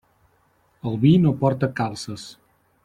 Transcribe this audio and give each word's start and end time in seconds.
El 0.91 0.97
vi 1.03 1.11
no 1.27 1.35
porta 1.45 1.71
calces. 1.81 2.29